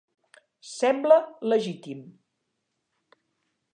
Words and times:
Sembla 0.77 1.17
legítim. 1.47 2.01